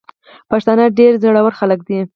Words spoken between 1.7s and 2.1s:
دي.